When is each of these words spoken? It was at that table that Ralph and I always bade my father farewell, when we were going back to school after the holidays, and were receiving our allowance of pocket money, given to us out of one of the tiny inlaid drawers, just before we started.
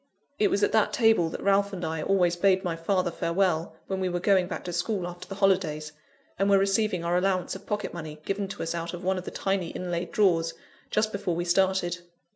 It 0.39 0.49
was 0.49 0.63
at 0.63 0.71
that 0.71 0.93
table 0.93 1.29
that 1.29 1.43
Ralph 1.43 1.71
and 1.71 1.85
I 1.85 2.01
always 2.01 2.35
bade 2.35 2.63
my 2.63 2.75
father 2.75 3.11
farewell, 3.11 3.75
when 3.85 3.99
we 3.99 4.09
were 4.09 4.19
going 4.19 4.47
back 4.47 4.63
to 4.63 4.73
school 4.73 5.05
after 5.07 5.27
the 5.27 5.35
holidays, 5.35 5.91
and 6.39 6.49
were 6.49 6.57
receiving 6.57 7.05
our 7.05 7.19
allowance 7.19 7.55
of 7.55 7.67
pocket 7.67 7.93
money, 7.93 8.19
given 8.25 8.47
to 8.47 8.63
us 8.63 8.73
out 8.73 8.95
of 8.95 9.03
one 9.03 9.19
of 9.19 9.25
the 9.25 9.29
tiny 9.29 9.67
inlaid 9.69 10.11
drawers, 10.11 10.55
just 10.89 11.11
before 11.11 11.35
we 11.35 11.45
started. 11.45 11.99